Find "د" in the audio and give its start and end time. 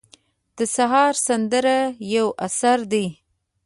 0.57-0.59